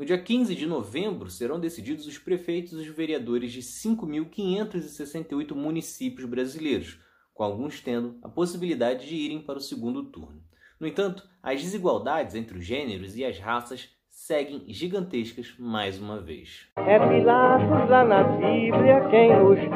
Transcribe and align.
No 0.00 0.06
dia 0.06 0.16
15 0.16 0.54
de 0.54 0.66
novembro 0.66 1.28
serão 1.28 1.60
decididos 1.60 2.06
os 2.06 2.16
prefeitos 2.16 2.72
e 2.72 2.76
os 2.76 2.86
vereadores 2.86 3.52
de 3.52 3.60
5.568 3.60 5.54
municípios 5.54 6.26
brasileiros, 6.26 6.98
com 7.34 7.44
alguns 7.44 7.82
tendo 7.82 8.16
a 8.22 8.28
possibilidade 8.30 9.06
de 9.06 9.14
irem 9.14 9.42
para 9.42 9.58
o 9.58 9.60
segundo 9.60 10.04
turno. 10.04 10.40
No 10.80 10.86
entanto, 10.86 11.28
as 11.42 11.60
desigualdades 11.60 12.34
entre 12.34 12.56
os 12.56 12.64
gêneros 12.64 13.14
e 13.14 13.26
as 13.26 13.38
raças 13.38 13.90
seguem 14.08 14.64
gigantescas 14.68 15.54
mais 15.58 16.00
uma 16.00 16.18
vez. 16.18 16.66
É 16.76 16.98
Pilatos 16.98 17.90
lá 17.90 18.02
na 18.02 18.22
Bíblia 18.22 19.06
quem 19.10 19.28
nos 19.38 19.58
diz, 19.58 19.68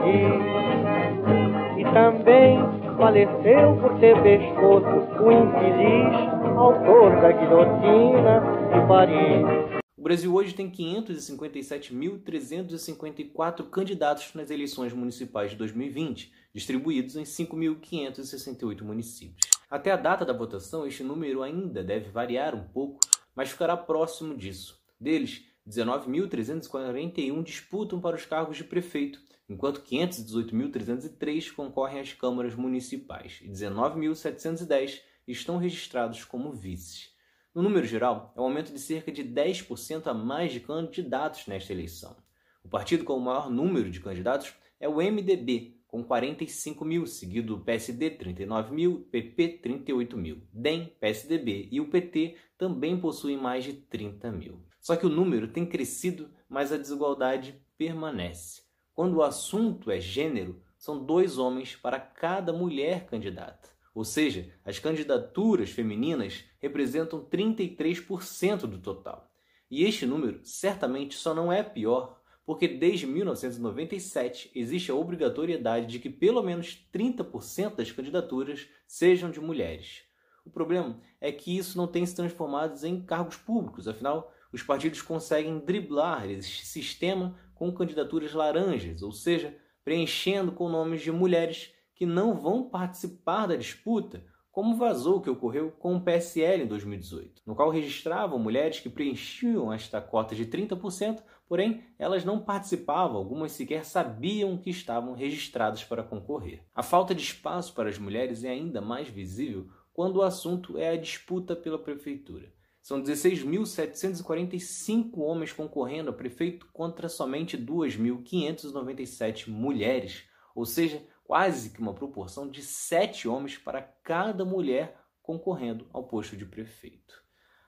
e 1.78 1.84
também 1.92 2.60
faleceu 2.96 3.76
por 3.78 4.00
ter 4.00 4.16
pescoço 4.22 4.86
o 5.22 5.30
infeliz 5.30 6.34
autor 6.56 7.20
da 7.20 7.30
guilhotina 7.30 8.40
de 8.72 8.88
Paris. 8.88 9.73
Brasil 10.04 10.32
hoje 10.34 10.52
tem 10.52 10.70
557.354 10.70 13.70
candidatos 13.70 14.34
nas 14.34 14.50
eleições 14.50 14.92
municipais 14.92 15.52
de 15.52 15.56
2020, 15.56 16.30
distribuídos 16.52 17.16
em 17.16 17.22
5.568 17.22 18.82
municípios. 18.82 19.48
Até 19.70 19.92
a 19.92 19.96
data 19.96 20.26
da 20.26 20.34
votação, 20.34 20.86
este 20.86 21.02
número 21.02 21.42
ainda 21.42 21.82
deve 21.82 22.10
variar 22.10 22.54
um 22.54 22.68
pouco, 22.68 23.00
mas 23.34 23.48
ficará 23.48 23.78
próximo 23.78 24.36
disso. 24.36 24.78
Deles, 25.00 25.46
19.341 25.66 27.42
disputam 27.42 27.98
para 27.98 28.16
os 28.16 28.26
cargos 28.26 28.58
de 28.58 28.64
prefeito, 28.64 29.18
enquanto 29.48 29.80
518.303 29.80 31.50
concorrem 31.50 32.00
às 32.00 32.12
câmaras 32.12 32.54
municipais 32.54 33.38
e 33.40 33.48
19.710 33.48 35.00
estão 35.26 35.56
registrados 35.56 36.26
como 36.26 36.52
vices. 36.52 37.13
No 37.54 37.62
número 37.62 37.86
geral, 37.86 38.32
é 38.36 38.40
um 38.40 38.44
aumento 38.44 38.72
de 38.72 38.80
cerca 38.80 39.12
de 39.12 39.22
10% 39.22 40.08
a 40.08 40.12
mais 40.12 40.50
de 40.50 40.58
candidatos 40.58 41.46
nesta 41.46 41.72
eleição. 41.72 42.16
O 42.64 42.68
partido 42.68 43.04
com 43.04 43.16
o 43.16 43.20
maior 43.20 43.48
número 43.48 43.90
de 43.92 44.00
candidatos 44.00 44.52
é 44.80 44.88
o 44.88 44.96
MDB, 44.96 45.78
com 45.86 46.02
45 46.02 46.84
mil, 46.84 47.06
seguido 47.06 47.56
do 47.56 47.64
PSD, 47.64 48.10
39 48.10 48.74
mil, 48.74 49.02
PP, 49.02 49.60
38 49.62 50.16
mil. 50.16 50.42
DEM, 50.52 50.96
PSDB 50.98 51.68
e 51.70 51.80
o 51.80 51.88
PT 51.88 52.34
também 52.58 52.98
possuem 52.98 53.36
mais 53.36 53.62
de 53.62 53.74
30 53.74 54.32
mil. 54.32 54.60
Só 54.80 54.96
que 54.96 55.06
o 55.06 55.10
número 55.10 55.46
tem 55.46 55.64
crescido, 55.64 56.28
mas 56.48 56.72
a 56.72 56.76
desigualdade 56.76 57.62
permanece. 57.78 58.62
Quando 58.92 59.18
o 59.18 59.22
assunto 59.22 59.92
é 59.92 60.00
gênero, 60.00 60.60
são 60.76 61.04
dois 61.04 61.38
homens 61.38 61.76
para 61.76 62.00
cada 62.00 62.52
mulher 62.52 63.06
candidata. 63.06 63.73
Ou 63.94 64.04
seja, 64.04 64.52
as 64.64 64.78
candidaturas 64.78 65.70
femininas 65.70 66.44
representam 66.58 67.24
33% 67.24 68.62
do 68.62 68.78
total. 68.78 69.30
E 69.70 69.84
este 69.84 70.04
número 70.04 70.40
certamente 70.42 71.14
só 71.14 71.32
não 71.32 71.52
é 71.52 71.62
pior 71.62 72.20
porque 72.44 72.68
desde 72.68 73.06
1997 73.06 74.50
existe 74.54 74.90
a 74.90 74.94
obrigatoriedade 74.94 75.86
de 75.86 75.98
que 75.98 76.10
pelo 76.10 76.42
menos 76.42 76.86
30% 76.92 77.76
das 77.76 77.90
candidaturas 77.90 78.68
sejam 78.86 79.30
de 79.30 79.40
mulheres. 79.40 80.02
O 80.44 80.50
problema 80.50 81.00
é 81.20 81.32
que 81.32 81.56
isso 81.56 81.78
não 81.78 81.86
tem 81.86 82.04
se 82.04 82.14
transformado 82.14 82.84
em 82.84 83.00
cargos 83.00 83.36
públicos, 83.36 83.88
afinal, 83.88 84.30
os 84.52 84.62
partidos 84.62 85.00
conseguem 85.00 85.58
driblar 85.58 86.30
esse 86.30 86.66
sistema 86.66 87.36
com 87.54 87.72
candidaturas 87.72 88.32
laranjas, 88.34 89.02
ou 89.02 89.10
seja, 89.10 89.56
preenchendo 89.82 90.52
com 90.52 90.68
nomes 90.68 91.00
de 91.00 91.10
mulheres 91.10 91.73
que 91.94 92.04
não 92.04 92.34
vão 92.34 92.68
participar 92.68 93.46
da 93.46 93.56
disputa, 93.56 94.22
como 94.54 94.76
vazou 94.76 95.16
o 95.16 95.20
que 95.20 95.28
ocorreu 95.28 95.72
com 95.72 95.96
o 95.96 96.00
PSL 96.00 96.62
em 96.62 96.66
2018, 96.66 97.42
no 97.44 97.56
qual 97.56 97.70
registravam 97.70 98.38
mulheres 98.38 98.78
que 98.78 98.88
preenchiam 98.88 99.72
esta 99.72 100.00
cota 100.00 100.32
de 100.34 100.46
30%, 100.46 101.22
porém 101.48 101.82
elas 101.98 102.24
não 102.24 102.38
participavam, 102.38 103.16
algumas 103.16 103.50
sequer 103.50 103.84
sabiam 103.84 104.56
que 104.56 104.70
estavam 104.70 105.12
registradas 105.12 105.82
para 105.82 106.04
concorrer. 106.04 106.62
A 106.72 106.84
falta 106.84 107.12
de 107.14 107.22
espaço 107.22 107.74
para 107.74 107.88
as 107.88 107.98
mulheres 107.98 108.44
é 108.44 108.50
ainda 108.50 108.80
mais 108.80 109.08
visível 109.08 109.66
quando 109.92 110.16
o 110.16 110.22
assunto 110.22 110.78
é 110.78 110.90
a 110.90 110.96
disputa 110.96 111.56
pela 111.56 111.78
prefeitura. 111.78 112.52
São 112.80 113.02
16.745 113.02 115.18
homens 115.18 115.52
concorrendo 115.52 116.10
a 116.10 116.12
prefeito 116.12 116.68
contra 116.72 117.08
somente 117.08 117.58
2.597 117.58 119.48
mulheres, 119.48 120.28
ou 120.54 120.64
seja, 120.64 121.02
quase 121.24 121.70
que 121.70 121.80
uma 121.80 121.94
proporção 121.94 122.48
de 122.48 122.62
sete 122.62 123.26
homens 123.26 123.58
para 123.58 123.82
cada 123.82 124.44
mulher 124.44 125.00
concorrendo 125.22 125.86
ao 125.92 126.04
posto 126.04 126.36
de 126.36 126.44
prefeito. 126.44 127.24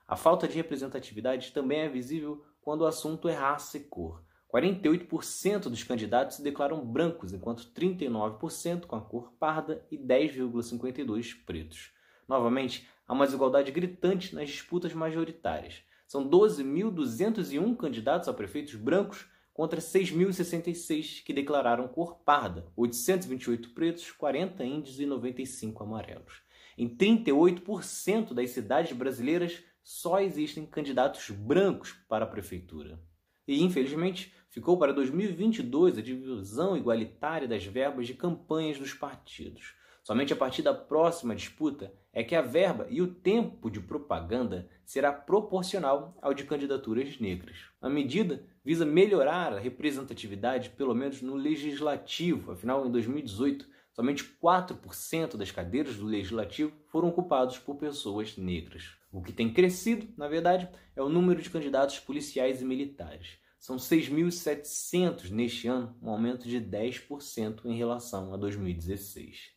A 0.07 0.15
falta 0.15 0.47
de 0.47 0.55
representatividade 0.55 1.51
também 1.51 1.79
é 1.79 1.89
visível 1.89 2.45
quando 2.61 2.81
o 2.81 2.85
assunto 2.85 3.27
é 3.27 3.33
raça 3.33 3.77
e 3.77 3.81
cor. 3.81 4.23
48% 4.53 5.63
dos 5.63 5.83
candidatos 5.83 6.37
se 6.37 6.43
declaram 6.43 6.85
brancos, 6.85 7.33
enquanto 7.33 7.69
39% 7.73 8.85
com 8.85 8.95
a 8.95 9.01
cor 9.01 9.33
parda 9.37 9.85
e 9.91 9.97
10,52% 9.97 11.43
pretos. 11.45 11.91
Novamente, 12.27 12.87
há 13.05 13.13
uma 13.13 13.25
desigualdade 13.25 13.71
gritante 13.71 14.33
nas 14.33 14.49
disputas 14.49 14.93
majoritárias. 14.93 15.81
São 16.07 16.29
12.201 16.29 17.75
candidatos 17.75 18.29
a 18.29 18.33
prefeitos 18.33 18.75
brancos 18.75 19.27
contra 19.57 19.81
6.066 19.81 21.23
que 21.23 21.33
declararam 21.33 21.87
cor 21.87 22.19
parda, 22.19 22.67
828 22.75 23.71
pretos, 23.71 24.11
40 24.11 24.63
índios 24.63 24.99
e 24.99 25.05
95 25.07 25.83
amarelos. 25.83 26.43
Em 26.77 26.87
38% 26.87 28.35
das 28.35 28.51
cidades 28.51 28.95
brasileiras 28.95 29.63
só 29.81 30.19
existem 30.19 30.63
candidatos 30.63 31.31
brancos 31.31 31.93
para 32.07 32.25
a 32.25 32.27
prefeitura. 32.27 33.01
E, 33.47 33.63
infelizmente, 33.63 34.31
ficou 34.47 34.77
para 34.77 34.93
2022 34.93 35.97
a 35.97 36.03
divisão 36.03 36.77
igualitária 36.77 37.47
das 37.47 37.65
verbas 37.65 38.05
de 38.05 38.13
campanhas 38.13 38.77
dos 38.77 38.93
partidos. 38.93 39.73
Somente 40.07 40.31
a 40.31 40.37
partir 40.37 40.61
da 40.61 40.73
próxima 40.73 41.35
disputa 41.35 41.93
é 42.13 42.23
que 42.23 42.33
a 42.33 42.41
verba 42.41 42.87
e 42.89 43.01
o 43.01 43.13
tempo 43.13 43.69
de 43.69 43.81
propaganda 43.81 44.69
será 44.85 45.11
proporcional 45.11 46.17
ao 46.21 46.33
de 46.33 46.45
candidaturas 46.45 47.19
negras. 47.19 47.57
A 47.81 47.89
medida 47.89 48.41
visa 48.63 48.85
melhorar 48.85 49.51
a 49.51 49.59
representatividade, 49.59 50.69
pelo 50.69 50.95
menos 50.95 51.21
no 51.21 51.35
legislativo. 51.35 52.53
Afinal, 52.53 52.87
em 52.87 52.89
2018, 52.89 53.67
somente 53.91 54.23
4% 54.41 55.35
das 55.35 55.51
cadeiras 55.51 55.97
do 55.97 56.05
legislativo 56.05 56.71
foram 56.87 57.09
ocupados 57.09 57.57
por 57.57 57.75
pessoas 57.75 58.37
negras. 58.37 58.85
O 59.11 59.21
que 59.21 59.33
tem 59.33 59.51
crescido, 59.51 60.07
na 60.15 60.29
verdade, 60.29 60.69
é 60.95 61.01
o 61.01 61.09
número 61.09 61.41
de 61.41 61.49
candidatos 61.49 61.99
policiais 61.99 62.61
e 62.61 62.65
militares. 62.65 63.39
São 63.59 63.75
6.700 63.75 65.31
neste 65.31 65.67
ano, 65.67 65.97
um 66.01 66.09
aumento 66.09 66.47
de 66.47 66.61
10% 66.61 67.65
em 67.65 67.75
relação 67.75 68.33
a 68.33 68.37
2016. 68.37 69.56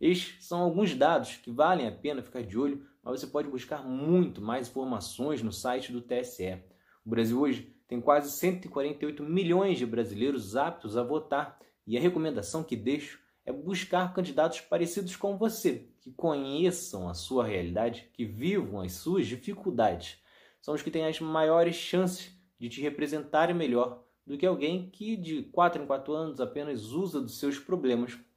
Estes 0.00 0.44
são 0.46 0.60
alguns 0.60 0.94
dados 0.94 1.36
que 1.36 1.50
valem 1.50 1.86
a 1.86 1.92
pena 1.92 2.22
ficar 2.22 2.42
de 2.42 2.58
olho, 2.58 2.86
mas 3.02 3.20
você 3.20 3.26
pode 3.26 3.48
buscar 3.48 3.82
muito 3.82 4.42
mais 4.42 4.68
informações 4.68 5.42
no 5.42 5.52
site 5.52 5.90
do 5.90 6.02
TSE. 6.02 6.62
O 7.04 7.10
Brasil 7.10 7.40
hoje 7.40 7.74
tem 7.88 8.00
quase 8.00 8.30
148 8.30 9.22
milhões 9.22 9.78
de 9.78 9.86
brasileiros 9.86 10.56
aptos 10.56 10.96
a 10.96 11.02
votar 11.02 11.58
e 11.86 11.96
a 11.96 12.00
recomendação 12.00 12.62
que 12.62 12.76
deixo 12.76 13.20
é 13.44 13.52
buscar 13.52 14.12
candidatos 14.12 14.60
parecidos 14.60 15.14
com 15.14 15.38
você, 15.38 15.88
que 16.00 16.10
conheçam 16.10 17.08
a 17.08 17.14
sua 17.14 17.46
realidade, 17.46 18.10
que 18.12 18.24
vivam 18.24 18.80
as 18.80 18.92
suas 18.92 19.26
dificuldades. 19.26 20.18
São 20.60 20.74
os 20.74 20.82
que 20.82 20.90
têm 20.90 21.06
as 21.06 21.20
maiores 21.20 21.76
chances 21.76 22.36
de 22.58 22.68
te 22.68 22.80
representarem 22.80 23.54
melhor 23.54 24.04
do 24.26 24.36
que 24.36 24.44
alguém 24.44 24.90
que 24.90 25.16
de 25.16 25.44
4 25.44 25.82
em 25.82 25.86
4 25.86 26.12
anos 26.12 26.40
apenas 26.40 26.90
usa 26.90 27.20
dos 27.20 27.38
seus 27.38 27.56
problemas 27.58 28.18